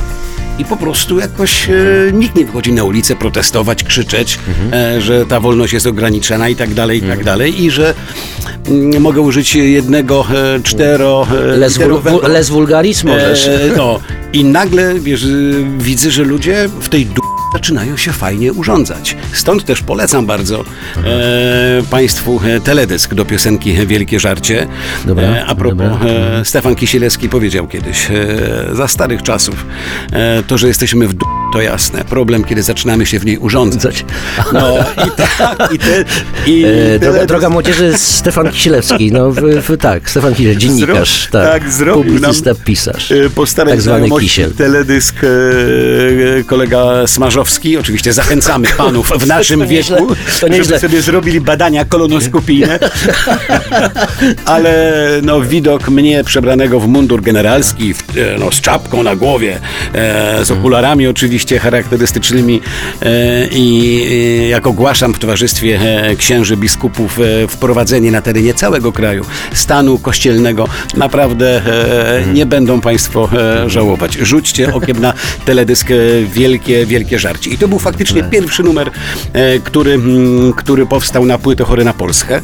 i 0.62 0.66
po 0.66 0.78
prostu 0.78 1.20
jakoś 1.20 1.70
e, 1.70 1.74
nikt 2.14 2.36
nie 2.36 2.46
wychodzi 2.46 2.74
na 2.74 2.84
ulicę 2.84 3.16
protestować, 3.16 3.84
krzyczeć, 3.84 4.40
Mhm. 4.48 4.98
e, 4.98 5.02
że 5.02 5.26
ta 5.26 5.40
wolność 5.40 5.74
jest 5.74 5.88
ograniczona 5.88 6.50
i 6.50 6.56
tak 6.56 6.74
dalej, 6.74 6.98
i 6.98 7.02
tak 7.02 7.24
dalej. 7.24 7.64
I 7.64 7.72
że 7.72 7.94
mm, 8.68 9.02
mogę 9.02 9.22
użyć 9.22 9.56
jednego 9.56 10.26
e, 10.34 10.60
cztero 10.64 11.28
e, 11.32 11.58
Les, 11.58 11.74
wul, 11.78 11.84
literowego, 11.84 12.20
wul, 12.20 12.32
les 12.32 12.50
vulgaris 12.50 13.04
możesz. 13.04 13.48
E, 13.48 13.60
no. 13.78 14.00
I 14.34 14.44
nagle, 14.44 14.94
wiesz, 15.00 15.24
y, 15.24 15.66
widzę, 15.78 16.12
że 16.12 16.24
ludzie 16.24 16.70
w 16.80 16.90
tej 16.90 17.06
du 17.06 17.22
zaczynają 17.54 17.98
się 17.98 18.12
fajnie 18.12 18.54
urządzać. 18.54 19.18
Stąd 19.34 19.66
też 19.66 19.82
polecam 19.82 20.26
bardzo 20.26 20.60
e, 20.60 21.84
Państwu 21.90 22.42
e, 22.46 22.60
teledysk 22.62 23.14
do 23.14 23.26
piosenki 23.26 23.74
Wielkie 23.88 24.20
Żarcie. 24.20 24.68
Dobra, 25.06 25.24
e, 25.24 25.46
a 25.46 25.56
propos, 25.56 25.78
dobra. 25.78 26.10
e, 26.10 26.46
Stefan 26.46 26.76
Kisielewski 26.76 27.30
powiedział 27.30 27.68
kiedyś, 27.68 28.12
e, 28.12 28.76
za 28.76 28.88
starych 28.88 29.24
czasów, 29.24 29.66
e, 30.14 30.44
to, 30.48 30.58
że 30.58 30.68
jesteśmy 30.68 31.08
w 31.08 31.14
du 31.14 31.26
to 31.54 31.62
jasne. 31.62 32.06
Problem, 32.06 32.44
kiedy 32.44 32.64
zaczynamy 32.64 33.06
się 33.06 33.20
w 33.20 33.26
niej 33.26 33.38
urządzać. 33.38 34.06
No 34.54 34.78
i 35.08 35.12
tak, 35.18 35.74
i, 35.74 35.80
te, 35.80 36.06
i 36.48 36.64
E, 36.96 37.00
droga, 37.00 37.26
droga 37.26 37.50
młodzieży, 37.50 37.94
Stefan 37.98 38.52
Kisielewski. 38.52 39.12
No 39.12 39.32
w, 39.32 39.42
w, 39.42 39.78
tak, 39.78 40.10
Stefan 40.10 40.34
Kisielewski, 40.36 40.68
dziennikarz. 40.68 41.28
Tak, 41.32 41.62
tak, 41.62 41.72
zrobił 41.72 42.14
publicysta, 42.14 42.52
pisarz. 42.66 43.14
Po 43.36 43.46
starej 43.46 43.74
tak 43.74 43.82
zwany 43.82 44.10
kisiel. 44.20 44.54
teledysk 44.54 45.16
e, 45.24 45.28
kolega 46.44 47.08
Smarzowski. 47.50 47.78
Oczywiście 47.78 48.14
zachęcamy 48.14 48.68
panów 48.78 49.12
w 49.20 49.28
naszym 49.28 49.68
wieku, 49.68 50.16
żeby 50.64 50.80
sobie 50.80 51.02
zrobili 51.02 51.42
badania 51.42 51.86
kolonoskopijne. 51.86 52.80
Ale 54.46 54.94
no, 55.24 55.42
widok 55.42 55.90
mnie 55.90 56.24
przebranego 56.24 56.80
w 56.80 56.88
mundur 56.88 57.22
generalski, 57.22 57.94
w, 57.94 58.04
e, 58.18 58.38
no, 58.40 58.52
z 58.52 58.62
czapką 58.62 59.04
na 59.04 59.16
głowie, 59.16 59.60
e, 59.94 60.46
z 60.46 60.52
okularami 60.52 61.08
oczywiście 61.08 61.60
charakterystycznymi 61.60 62.62
e, 63.02 63.48
i 63.48 64.00
e, 64.44 64.48
jak 64.48 64.68
ogłaszam 64.68 65.14
w 65.14 65.20
towarzystwie 65.20 65.80
e, 65.82 66.16
księży 66.16 66.58
biskupów 66.58 67.20
e, 67.20 67.48
wprowadzenie 67.48 68.12
na 68.12 68.22
terenie 68.22 68.54
całego 68.54 68.92
kraju 68.92 69.26
stanu 69.54 70.00
kościelnego, 70.00 70.68
naprawdę 70.98 71.62
e, 71.66 72.34
nie 72.34 72.46
będą 72.46 72.82
Państwo 72.82 73.30
żałować. 73.68 74.14
Rzućcie 74.14 74.74
okiem 74.74 75.02
na 75.02 75.14
teledysk 75.46 75.88
Wielkie, 76.34 76.86
Wielkie 76.86 77.20
Żarcie. 77.20 77.31
I 77.48 77.58
to 77.58 77.68
był 77.68 77.80
faktycznie 77.80 78.24
pierwszy 78.24 78.64
numer, 78.64 78.92
e, 79.34 79.60
który, 79.60 79.94
mm, 79.94 80.54
który 80.54 80.86
powstał 80.86 81.26
na 81.26 81.38
płytę 81.38 81.64
Chory 81.64 81.84
na 81.84 81.94
Polskę. 81.94 82.42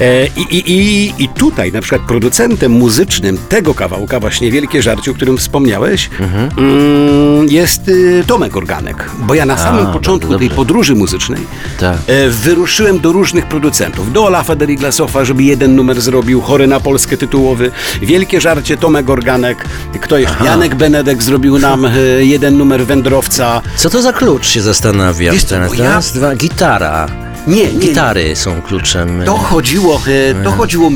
E, 0.00 0.26
I, 0.26 0.56
i, 0.56 0.70
i, 0.70 1.14
I 1.24 1.28
tutaj 1.28 1.72
na 1.72 1.80
przykład 1.80 2.02
producentem 2.02 2.72
muzycznym 2.72 3.38
tego 3.48 3.74
kawałka, 3.74 4.20
właśnie 4.20 4.50
Wielkie 4.50 4.82
Żarcie, 4.82 5.10
o 5.10 5.14
którym 5.14 5.38
wspomniałeś, 5.38 6.10
mm, 6.20 7.48
jest 7.48 7.88
y, 7.88 8.24
Tomek 8.26 8.56
Organek, 8.56 9.10
bo 9.18 9.34
ja 9.34 9.46
na 9.46 9.56
samym 9.58 9.84
bardzo 9.84 9.98
początku 9.98 10.38
tej 10.38 10.50
podróży 10.50 10.94
muzycznej 10.94 11.40
Tak. 11.80 11.96
e, 12.06 12.28
wyruszyłem 12.28 13.00
do 13.00 13.12
różnych 13.12 13.46
producentów. 13.46 14.12
Do 14.12 14.24
Olafa 14.24 14.56
Deriglasofa, 14.56 15.24
żeby 15.24 15.42
jeden 15.42 15.76
numer 15.76 16.00
zrobił, 16.00 16.40
Chory 16.40 16.66
na 16.66 16.80
Polskę 16.80 17.16
tytułowy, 17.16 17.70
Wielkie 18.02 18.40
Żarcie 18.40 18.76
Tomek 18.76 19.10
Organek, 19.10 19.64
kto 20.00 20.18
jeszcze? 20.18 20.44
Janek 20.44 20.74
Benedek 20.74 21.22
zrobił 21.22 21.58
nam 21.58 21.86
jeden 22.18 22.58
numer 22.58 22.86
Wędrowca. 22.86 23.62
Co 23.76 23.90
to 23.90 24.02
za 24.02 24.12
klucz 24.20 24.48
się 24.48 24.60
zastanawiam 24.60 25.34
Wiesz 25.34 25.44
co, 25.44 25.56
bo 25.68 25.74
ja- 25.74 25.84
Raz, 25.94 26.12
dwa, 26.12 26.36
gitara. 26.36 27.06
Nie, 27.46 27.72
nie, 27.72 27.80
Gitary 27.80 28.36
są 28.36 28.62
kluczem. 28.62 29.22
To 29.24 29.36
chodziło, 29.36 30.02
e, 30.06 30.44
to 30.44 30.50
chodziło 30.50 30.90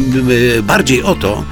e, 0.58 0.62
bardziej 0.62 1.02
o 1.02 1.14
to, 1.14 1.44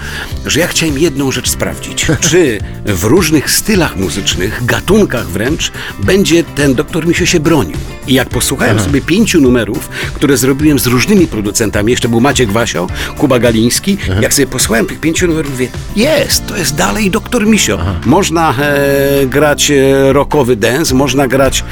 że 0.47 0.61
ja 0.61 0.67
chciałem 0.67 0.99
jedną 0.99 1.33
rzecz 1.33 1.51
sprawdzić. 1.51 2.07
Czy 2.31 2.59
w 2.85 3.05
różnych 3.05 3.51
stylach 3.51 3.97
muzycznych, 3.97 4.65
gatunkach 4.65 5.27
wręcz, 5.27 5.73
będzie 6.05 6.45
ten 6.45 6.75
doktor 6.75 7.07
Misio 7.07 7.27
się 7.27 7.41
bronił. 7.41 7.77
I 8.07 8.15
jak 8.15 8.29
posłuchałem 8.29 8.81
sobie 8.81 9.01
pięciu 9.01 9.41
numerów, 9.41 9.89
które 10.15 10.37
zrobiłem 10.37 10.79
z 10.79 10.87
różnymi 10.87 11.27
producentami, 11.27 11.91
jeszcze 11.91 12.09
był 12.09 12.21
Maciek 12.21 12.53
Wasio, 12.53 12.87
Kuba 13.19 13.39
Galiński, 13.39 13.97
jak 14.21 14.35
sobie 14.35 14.47
posłuchałem 14.47 14.87
tych 14.87 15.01
pięciu 15.01 15.27
numerów, 15.27 15.51
mówię, 15.51 15.69
jest, 15.97 16.47
to 16.47 16.57
jest 16.57 16.75
dalej 16.75 17.11
doktor 17.11 17.47
Misio. 17.47 17.79
Można 18.07 18.55
e, 18.59 19.27
grać 19.27 19.71
e, 19.71 20.13
rockowy 20.13 20.57
dance, 20.57 20.95
można 20.95 21.29
grać 21.29 21.61
e, 21.61 21.65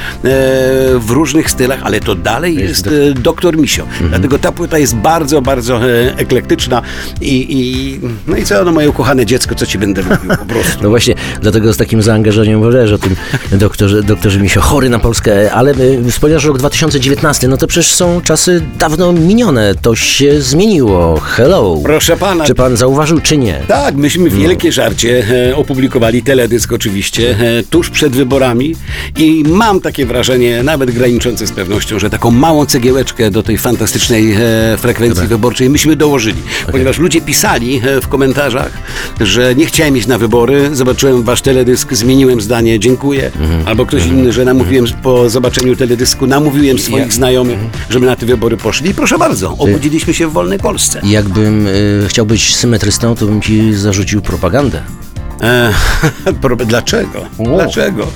w 0.98 1.10
różnych 1.10 1.50
stylach, 1.50 1.80
ale 1.82 2.00
to 2.00 2.14
dalej 2.14 2.54
jest 2.54 2.86
e, 2.86 3.09
doktor 3.14 3.56
Misio. 3.56 3.86
Dlatego 4.08 4.38
ta 4.38 4.52
płyta 4.52 4.78
jest 4.78 4.96
bardzo, 4.96 5.42
bardzo 5.42 5.88
e, 5.88 6.16
eklektyczna 6.16 6.82
i, 7.20 7.46
i 7.48 8.00
no 8.26 8.36
i 8.36 8.44
co, 8.44 8.64
no 8.64 8.72
moje 8.72 8.90
ukochane 8.90 9.26
dziecko, 9.26 9.54
co 9.54 9.66
ci 9.66 9.78
będę 9.78 10.02
mówił 10.02 10.30
po 10.38 10.46
prostu. 10.46 10.82
No 10.82 10.88
właśnie, 10.88 11.14
dlatego 11.42 11.72
z 11.72 11.76
takim 11.76 12.02
zaangażowaniem 12.02 12.58
mówisz 12.58 12.92
o 12.92 12.98
tym 12.98 13.16
doktorze, 13.52 14.02
doktorze 14.02 14.40
Misio, 14.40 14.60
chory 14.60 14.88
na 14.88 14.98
Polskę, 14.98 15.52
ale 15.52 15.74
y, 15.74 16.10
wspomniałeś 16.10 16.44
rok 16.44 16.58
2019, 16.58 17.48
no 17.48 17.56
to 17.56 17.66
przecież 17.66 17.94
są 17.94 18.20
czasy 18.20 18.62
dawno 18.78 19.12
minione, 19.12 19.74
to 19.82 19.96
się 19.96 20.40
zmieniło. 20.40 21.20
Hello. 21.20 21.80
Proszę 21.84 22.16
pana. 22.16 22.44
Czy 22.44 22.54
pan 22.54 22.76
zauważył, 22.76 23.20
czy 23.20 23.36
nie? 23.36 23.60
Tak, 23.68 23.94
myśmy 23.94 24.30
wielkie 24.30 24.72
żarcie 24.72 25.24
e, 25.50 25.56
opublikowali, 25.56 26.22
teledysk 26.22 26.72
oczywiście, 26.72 27.30
e, 27.30 27.62
tuż 27.62 27.90
przed 27.90 28.12
wyborami 28.12 28.74
i 29.16 29.44
mam 29.46 29.80
takie 29.80 30.06
wrażenie, 30.06 30.62
nawet 30.62 30.90
graniczące 30.90 31.46
z 31.46 31.52
pewnością, 31.52 31.98
że 31.98 32.10
taką 32.10 32.30
małą 32.30 32.66
do 33.30 33.42
tej 33.42 33.58
fantastycznej 33.58 34.32
e, 34.32 34.38
frekwencji 34.78 35.26
wyborczej 35.26 35.70
myśmy 35.70 35.96
dołożyli. 35.96 36.42
Ponieważ 36.72 36.98
ludzie 36.98 37.20
pisali 37.20 37.80
e, 37.84 38.00
w 38.00 38.08
komentarzach, 38.08 38.72
że 39.20 39.54
nie 39.54 39.66
chciałem 39.66 39.96
iść 39.96 40.06
na 40.06 40.18
wybory, 40.18 40.76
zobaczyłem 40.76 41.22
wasz 41.22 41.42
teledysk, 41.42 41.92
zmieniłem 41.92 42.40
zdanie, 42.40 42.78
dziękuję. 42.78 43.30
Albo 43.64 43.86
ktoś 43.86 44.06
inny, 44.06 44.32
że 44.32 44.44
namówiłem 44.44 44.86
po 45.02 45.30
zobaczeniu 45.30 45.76
teledysku, 45.76 46.26
namówiłem 46.26 46.78
swoich 46.78 47.12
znajomych, 47.12 47.58
żeby 47.90 48.06
na 48.06 48.16
te 48.16 48.26
wybory 48.26 48.56
poszli. 48.56 48.90
I 48.90 48.94
proszę 48.94 49.18
bardzo, 49.18 49.56
obudziliśmy 49.58 50.14
się 50.14 50.28
w 50.28 50.32
wolnej 50.32 50.58
Polsce. 50.58 51.00
Jakbym 51.04 51.66
y, 51.66 52.06
chciał 52.08 52.26
być 52.26 52.56
symetrystą, 52.56 53.14
to 53.14 53.26
bym 53.26 53.42
ci 53.42 53.74
zarzucił 53.74 54.22
propagandę. 54.22 54.82
E, 55.42 55.72
dlaczego? 56.66 57.26
Dlaczego? 57.38 58.06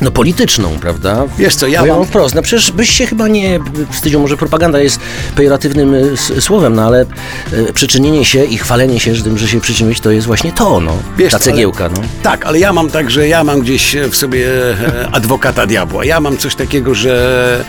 No 0.00 0.10
polityczną, 0.10 0.70
prawda? 0.80 1.24
Wiesz 1.38 1.54
co, 1.56 1.66
ja 1.66 1.80
Mówią 1.80 1.94
mam- 1.96 2.06
wprost, 2.06 2.34
no 2.34 2.42
przecież 2.42 2.72
byś 2.72 2.90
się 2.90 3.06
chyba 3.06 3.28
nie 3.28 3.60
wstydził, 3.90 4.20
może 4.20 4.36
propaganda 4.36 4.80
jest 4.80 5.00
pejoratywnym 5.36 5.94
s- 5.94 6.32
słowem, 6.40 6.74
no 6.74 6.82
ale 6.82 7.06
y, 7.52 7.72
przyczynienie 7.72 8.24
się 8.24 8.44
i 8.44 8.58
chwalenie 8.58 9.00
się, 9.00 9.14
że 9.14 9.22
tym, 9.24 9.38
że 9.38 9.48
się 9.48 9.60
przyczynić, 9.60 10.00
to 10.00 10.10
jest 10.10 10.26
właśnie 10.26 10.52
to, 10.52 10.80
no. 10.80 10.96
Wiesz 11.18 11.32
Ta 11.32 11.38
co, 11.38 11.44
ale- 11.44 11.52
cegiełka, 11.52 11.88
no. 11.88 12.02
Tak, 12.22 12.46
ale 12.46 12.58
ja 12.58 12.72
mam 12.72 12.90
tak, 12.90 13.10
że 13.10 13.28
ja 13.28 13.44
mam 13.44 13.60
gdzieś 13.60 13.96
w 14.10 14.16
sobie 14.16 14.46
e, 14.70 15.08
adwokata 15.12 15.66
diabła. 15.66 16.04
Ja 16.04 16.20
mam 16.20 16.36
coś 16.36 16.54
takiego, 16.54 16.94
że 16.94 17.64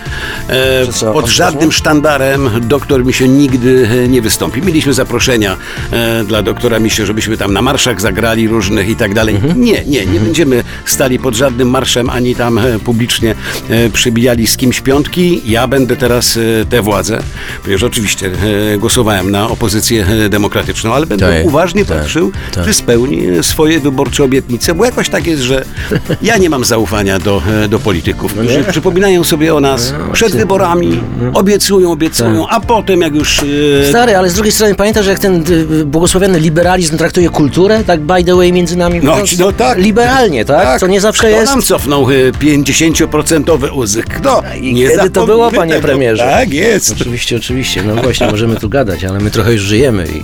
e, 0.49 0.87
co, 0.93 1.13
pod 1.13 1.27
żadnym 1.27 1.71
sztandarem 1.71 2.49
doktor 2.61 3.05
mi 3.05 3.13
się 3.13 3.27
nigdy 3.27 3.89
e, 4.03 4.07
nie 4.07 4.21
wystąpi. 4.21 4.61
Mieliśmy 4.61 4.93
zaproszenia 4.93 5.57
e, 5.91 6.23
dla 6.23 6.41
doktora 6.41 6.79
Misio, 6.79 7.05
żebyśmy 7.05 7.37
tam 7.37 7.53
na 7.53 7.61
marszach 7.61 8.01
zagrali 8.01 8.47
różnych 8.47 8.89
i 8.89 8.95
tak 8.95 9.04
dalej. 9.13 9.35
Mhm. 9.35 9.61
Nie, 9.61 9.85
nie, 9.85 10.05
nie 10.05 10.19
będziemy 10.19 10.63
stali 10.85 11.19
pod 11.19 11.35
żadnym 11.35 11.69
marszem, 11.69 12.09
ani 12.09 12.35
tam 12.35 12.57
e, 12.57 12.79
publicznie 12.79 13.35
e, 13.69 13.89
przybijali 13.89 14.47
z 14.47 14.57
kimś 14.57 14.81
piątki. 14.81 15.41
Ja 15.45 15.67
będę 15.67 15.95
teraz 15.95 16.37
e, 16.37 16.65
tę 16.65 16.81
władzę, 16.81 17.19
ponieważ 17.63 17.83
oczywiście 17.83 18.31
głosowałem 18.77 19.31
na 19.31 19.49
opozycję 19.49 20.05
demokratyczną, 20.29 20.93
ale 20.93 21.05
będę 21.05 21.25
Tak, 21.25 21.45
uważnie 21.45 21.85
tak, 21.85 21.97
patrzył, 21.97 22.31
tak. 22.53 22.65
czy 22.65 22.73
spełni 22.73 23.21
swoje 23.41 23.79
wyborcze 23.79 24.23
obietnice, 24.23 24.73
bo 24.73 24.85
jakoś 24.85 25.09
tak 25.09 25.27
jest, 25.27 25.41
że 25.41 25.65
ja 26.21 26.37
nie 26.37 26.49
mam 26.49 26.65
zaufania 26.65 27.19
do, 27.19 27.41
do 27.69 27.79
polityków, 27.79 28.33
którzy 28.33 28.63
przypominają 28.63 29.23
sobie 29.23 29.55
o 29.55 29.59
nas 29.59 29.93
przed 30.13 30.31
wyborami, 30.35 31.01
obiecują, 31.33 31.91
obiecują, 31.91 32.47
a 32.47 32.59
potem 32.59 33.01
jak 33.01 33.15
już... 33.15 33.41
Stary, 33.89 34.17
ale 34.17 34.29
z 34.29 34.33
drugiej 34.33 34.51
strony 34.51 34.75
pamiętasz, 34.75 35.07
jak 35.07 35.19
ten 35.19 35.43
błogosławiony 35.85 36.39
liberalizm 36.39 36.97
traktuje 36.97 37.29
kulturę, 37.29 37.83
tak 37.83 38.01
by 38.01 38.23
the 38.23 38.35
way 38.35 38.53
między 38.53 38.77
nami 38.77 38.94
No, 39.03 39.17
no 39.39 39.51
tak. 39.51 39.77
Liberalnie, 39.77 40.45
tak? 40.45 40.79
Co 40.79 40.87
nie 40.87 41.01
zawsze 41.01 41.27
Kto 41.27 41.39
jest. 41.39 41.51
nam 41.51 41.61
cofnął 41.61 42.11
e, 42.11 42.31
50% 42.31 43.71
uzy? 43.73 44.03
Kto? 44.03 44.43
I 44.61 44.75
kiedy 44.75 45.09
to 45.09 45.25
było, 45.25 45.51
panie 45.51 45.73
tego. 45.73 45.87
premierze? 45.87 46.23
Tak 46.23 46.53
jest. 46.53 46.91
Oczywiście, 46.91 47.35
oczywiście. 47.35 47.83
No 47.83 47.95
właśnie, 47.95 48.27
możemy 48.27 48.55
tu 48.55 48.69
gadać, 48.69 49.03
ale 49.03 49.19
my 49.19 49.31
trochę 49.31 49.51
już 49.53 49.61
żyjemy 49.61 50.07
i 50.07 50.23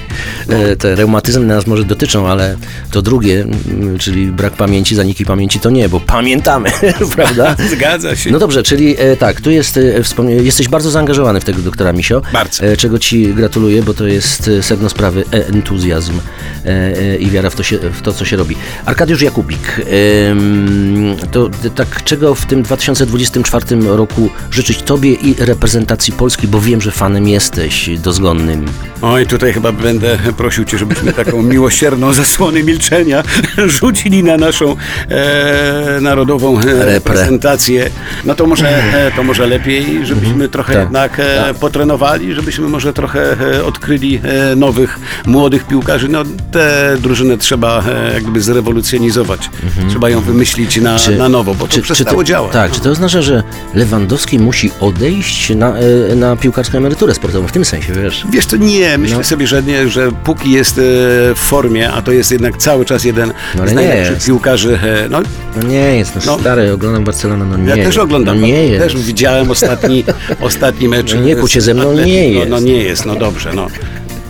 e, 0.53 0.75
te 0.75 0.95
reumatyzmy 0.95 1.45
nas 1.45 1.67
może 1.67 1.83
dotyczą, 1.83 2.27
ale 2.27 2.57
to 2.91 3.01
drugie, 3.01 3.45
czyli 3.99 4.25
brak 4.25 4.53
pamięci, 4.53 4.95
zaniki 4.95 5.25
pamięci, 5.25 5.59
to 5.59 5.69
nie, 5.69 5.89
bo 5.89 5.99
pamiętamy, 5.99 6.69
prawda? 7.15 7.55
Zgadza 7.69 8.15
się. 8.15 8.31
No 8.31 8.39
dobrze, 8.39 8.63
czyli 8.63 8.95
e, 8.99 9.15
tak, 9.17 9.41
tu 9.41 9.51
jest, 9.51 9.77
e, 9.77 10.31
jesteś 10.31 10.67
bardzo 10.69 10.91
zaangażowany 10.91 11.39
w 11.39 11.43
tego 11.43 11.61
doktora 11.61 11.93
Misio. 11.93 12.21
Bardzo. 12.33 12.63
E, 12.65 12.77
czego 12.77 12.99
ci 12.99 13.33
gratuluję, 13.33 13.83
bo 13.83 13.93
to 13.93 14.07
jest 14.07 14.49
sedno 14.61 14.89
sprawy, 14.89 15.23
e, 15.33 15.47
entuzjazm 15.47 16.19
i 17.19 17.29
wiara 17.29 17.49
w 17.49 17.55
to, 17.55 17.63
się, 17.63 17.77
w 17.77 18.01
to, 18.01 18.13
co 18.13 18.25
się 18.25 18.37
robi. 18.37 18.55
Arkadiusz 18.85 19.21
Jakubik, 19.21 19.81
to 21.31 21.49
tak 21.75 22.03
czego 22.03 22.35
w 22.35 22.45
tym 22.45 22.63
2024 22.63 23.65
roku 23.81 24.29
życzyć 24.51 24.81
tobie 24.81 25.13
i 25.13 25.35
reprezentacji 25.39 26.13
Polski, 26.13 26.47
bo 26.47 26.61
wiem, 26.61 26.81
że 26.81 26.91
fanem 26.91 27.27
jesteś 27.27 27.89
dozgonnym. 27.99 28.65
Oj, 29.01 29.27
tutaj 29.27 29.53
chyba 29.53 29.71
będę 29.71 30.17
prosił 30.37 30.65
Cię, 30.65 30.77
żebyśmy 30.77 31.13
taką 31.13 31.43
miłosierną 31.53 32.13
zasłonę 32.13 32.63
milczenia 32.63 33.23
rzucili 33.65 34.23
na 34.23 34.37
naszą 34.37 34.75
e, 35.09 35.99
narodową 36.01 36.59
e, 36.59 36.85
reprezentację. 36.85 37.89
No 38.25 38.35
to 38.35 38.47
może, 38.47 38.69
e, 38.69 39.11
to 39.15 39.23
może 39.23 39.47
lepiej, 39.47 40.05
żebyśmy 40.05 40.49
trochę 40.49 40.73
Tak, 40.73 40.83
jednak 40.83 41.19
e, 41.19 41.53
potrenowali, 41.53 42.33
żebyśmy 42.33 42.67
może 42.67 42.93
trochę 42.93 43.37
odkryli 43.65 44.21
nowych, 44.55 44.99
młodych 45.25 45.67
piłkarzy. 45.67 46.07
No 46.07 46.23
tę 46.51 46.97
drużynę 46.99 47.37
trzeba 47.37 47.83
jakby 48.13 48.41
zrewolucjonizować. 48.53 49.49
Trzeba 49.89 50.09
ją 50.09 50.21
wymyślić 50.21 50.77
na, 50.81 50.97
na 51.17 51.29
nowo, 51.29 51.55
bo 51.55 51.67
to 51.67 51.81
przestało 51.81 52.23
działać. 52.23 52.53
Tak, 52.53 52.71
czy 52.71 52.79
to 52.81 52.89
oznacza, 52.89 53.21
że 53.21 53.43
Lewandowski 53.73 54.39
musi 54.39 54.71
odejść 54.79 55.55
na, 55.55 55.73
e, 56.11 56.15
na 56.15 56.35
piłkarską 56.35 56.77
emeryturę 56.77 57.13
sportową? 57.13 57.47
W 57.47 57.51
tym 57.51 57.65
sensie, 57.65 57.93
wiesz? 57.93 58.25
Wiesz 58.31 58.45
to 58.45 58.57
nie, 58.57 58.97
myślę 58.97 59.17
No. 59.17 59.23
sobie, 59.23 59.47
że 59.47 59.63
nie, 59.63 59.89
że 59.89 60.11
póki 60.23 60.51
jest 60.51 60.77
e, 60.77 60.81
w 61.35 61.39
formie, 61.39 61.91
a 61.91 62.01
to 62.01 62.11
jest 62.11 62.31
jednak 62.31 62.57
cały 62.57 62.85
czas 62.85 63.03
jeden 63.03 63.33
No, 63.55 63.67
z 63.67 63.73
najlepszych 63.73 64.13
jest. 64.15 64.25
piłkarzy, 64.27 64.79
e, 64.83 65.09
no 65.09 65.21
No 65.55 65.67
nie 65.67 65.95
jest, 65.97 66.15
no, 66.15 66.21
No. 66.25 66.39
stary, 66.39 66.71
oglądam 66.73 67.03
Barcelonę, 67.03 67.45
no 67.45 67.57
nie 67.57 67.69
Ja 67.69 67.85
też 67.85 67.97
oglądam. 67.97 68.41
No 68.41 68.47
nie 68.47 68.67
jest. 68.67 68.83
Też 68.93 69.03
widziałem 69.03 69.51
ostatni, 69.51 70.03
ostatni 70.41 70.87
mecz. 70.87 71.13
No 71.13 71.21
nie 71.21 71.35
kłóć 71.35 71.51
się 71.51 71.61
ze 71.61 71.73
mną, 71.73 71.93
nie 71.93 71.99
No, 71.99 72.39
jest. 72.39 72.49
no 72.49 72.59
nie 72.59 72.83
jest, 72.83 73.05
no 73.05 73.15
dobrze, 73.15 73.51
no. 73.53 73.67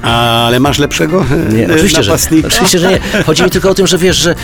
Ale 0.02 0.60
masz 0.60 0.80
lepszego 0.80 1.26
Nie, 1.54 1.70
e, 1.70 1.74
oczywiście, 1.74 2.04
że, 2.04 2.14
oczywiście, 2.46 2.80
że 2.80 2.90
nie. 2.90 3.24
Chodzi 3.26 3.44
mi 3.44 3.50
tylko 3.50 3.70
o 3.70 3.74
tym, 3.74 3.88
że 3.88 3.98
wiesz, 3.98 4.18
że 4.18 4.36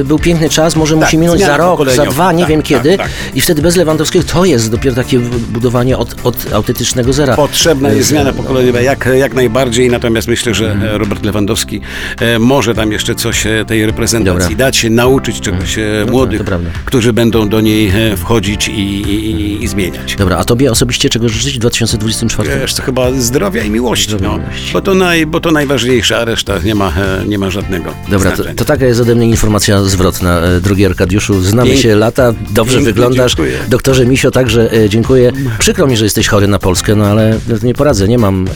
e, 0.00 0.04
był 0.04 0.18
piękny 0.18 0.48
czas, 0.50 0.76
może 0.76 0.94
Tak, 0.94 1.04
musi 1.04 1.18
minąć 1.18 1.40
za 1.40 1.56
rok, 1.56 1.90
za 1.90 2.06
dwa, 2.06 2.32
nie 2.32 2.40
Tak, 2.42 2.50
wiem 2.50 2.60
tak, 2.62 2.68
kiedy. 2.68 2.96
tak. 2.96 3.08
I 3.34 3.40
wtedy 3.40 3.62
bez 3.62 3.76
Lewandowskiego 3.76 4.24
to 4.32 4.44
jest 4.44 4.70
dopiero 4.70 4.96
takie 4.96 5.18
budowanie 5.48 5.98
od, 5.98 6.14
od 6.24 6.52
autentycznego 6.52 7.12
zera. 7.12 7.36
Potrzebna 7.36 7.88
jest 7.88 8.00
E, 8.00 8.04
zmiana 8.04 8.32
pokoleniowa 8.32 8.80
jak, 8.80 9.08
jak 9.18 9.34
najbardziej, 9.34 9.90
natomiast 9.90 10.28
myślę, 10.28 10.54
że 10.54 10.76
e, 10.94 10.98
Robert 10.98 11.24
Lewandowski 11.24 11.80
e, 12.20 12.38
może 12.38 12.74
tam 12.74 12.92
jeszcze 12.92 13.14
coś 13.14 13.46
e, 13.46 13.64
tej 13.66 13.86
reprezentacji 13.86 14.50
Dobra. 14.50 14.66
dać 14.66 14.76
się, 14.76 14.90
nauczyć 14.90 15.40
czegoś 15.40 15.78
e, 15.78 15.82
młodych, 16.10 16.38
to 16.38 16.44
prawda. 16.44 16.70
którzy 16.84 17.12
będą 17.12 17.48
do 17.48 17.60
niej 17.60 17.92
e, 18.12 18.16
wchodzić 18.16 18.68
i, 18.68 18.72
i, 18.72 19.64
i 19.64 19.68
zmieniać. 19.68 20.16
Dobra, 20.16 20.36
a 20.36 20.44
tobie 20.44 20.70
osobiście 20.70 21.08
czego 21.10 21.28
życzyć 21.28 21.54
w 21.54 21.58
2024? 21.58 22.60
Wiesz, 22.60 22.74
to 22.74 22.82
chyba 22.82 23.12
zdrowia 23.12 23.62
i 23.62 23.70
miłości. 23.70 24.04
Zdrowia 24.10 24.28
No. 24.28 24.38
miłości. 24.38 24.72
Bo 24.86 24.92
to, 24.92 24.98
naj, 24.98 25.26
bo 25.26 25.40
to 25.40 25.50
najważniejsze, 25.50 26.18
a 26.18 26.24
reszta 26.24 26.58
nie 26.58 26.74
ma, 26.74 26.88
e, 26.88 27.26
nie 27.26 27.38
ma 27.38 27.50
żadnego 27.50 27.94
Dobra, 28.08 28.30
to, 28.30 28.42
to 28.56 28.64
taka 28.64 28.86
jest 28.86 29.00
ode 29.00 29.14
mnie 29.14 29.26
informacja 29.26 29.84
zwrotna. 29.84 30.40
E, 30.40 30.60
Drogi 30.60 30.86
Arkadiuszu, 30.86 31.40
znamy 31.40 31.76
się 31.76 31.96
lata, 31.96 32.34
dobrze 32.50 32.80
wyglądasz. 32.80 33.34
dziękuję. 33.34 33.58
Doktorze 33.68 34.06
Misio, 34.06 34.30
także 34.30 34.72
e, 34.72 34.88
dziękuję. 34.88 35.32
Przykro 35.58 35.86
mi, 35.86 35.96
że 35.96 36.04
jesteś 36.04 36.28
chory 36.28 36.48
na 36.48 36.58
Polskę, 36.58 36.94
no 36.94 37.06
ale 37.06 37.38
nie 37.62 37.74
poradzę, 37.74 38.08
nie 38.08 38.18
mam 38.18 38.48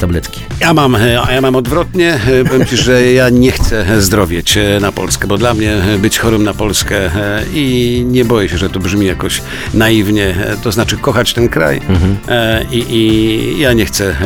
tabletki. 0.00 0.40
Ja 0.60 0.74
mam, 0.74 0.94
a 0.94 1.32
ja 1.32 1.40
mam 1.40 1.56
odwrotnie. 1.56 2.20
Powiem 2.50 2.66
ci, 2.66 2.76
że 2.76 3.12
ja 3.12 3.28
nie 3.28 3.52
chcę 3.52 4.02
zdrowieć 4.02 4.58
na 4.80 4.92
Polskę, 4.92 5.26
bo 5.26 5.38
dla 5.38 5.54
mnie 5.54 5.76
być 5.98 6.18
chorym 6.18 6.44
na 6.44 6.54
Polskę 6.54 7.10
i 7.54 8.04
nie 8.06 8.24
boję 8.24 8.48
się, 8.48 8.58
że 8.58 8.70
to 8.70 8.80
brzmi 8.80 9.06
jakoś 9.06 9.42
naiwnie, 9.74 10.34
to 10.62 10.72
znaczy 10.72 10.96
kochać 10.96 11.34
ten 11.34 11.48
kraj 11.48 11.80
e, 12.28 12.64
i, 12.72 12.84
i 12.88 13.60
ja 13.60 13.72
nie 13.72 13.86
chcę, 13.86 14.16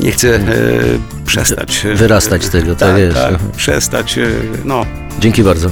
nie 0.00 0.12
chcę 0.12 0.34
e, 0.34 0.40
przestać. 1.26 1.86
Wyrastać 1.94 2.44
z 2.44 2.50
tego, 2.50 2.76
tak 2.76 2.88
tak, 2.88 2.98
jest. 2.98 3.14
tak, 3.16 3.38
przestać, 3.56 4.18
e, 4.18 4.26
no. 4.64 4.86
Dzięki 5.20 5.42
bardzo. 5.42 5.70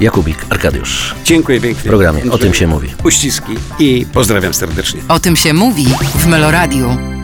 Jakubik, 0.00 0.46
Arkadiusz. 0.50 1.14
Dziękuję 1.24 1.60
pięknie. 1.60 1.82
W 1.82 1.86
programie 1.86 2.22
O 2.30 2.38
tym 2.38 2.54
się 2.54 2.66
mówi. 2.66 2.88
Uściski 3.04 3.52
i 3.78 4.06
pozdrawiam 4.12 4.54
serdecznie. 4.54 5.00
O 5.08 5.20
tym 5.20 5.36
się 5.36 5.52
mówi 5.52 5.86
w 6.14 6.26
Meloradiu. 6.26 7.15